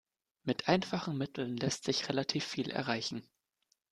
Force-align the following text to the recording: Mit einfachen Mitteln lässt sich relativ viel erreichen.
Mit 0.41 0.67
einfachen 0.67 1.15
Mitteln 1.15 1.55
lässt 1.57 1.83
sich 1.83 2.09
relativ 2.09 2.43
viel 2.43 2.71
erreichen. 2.71 3.29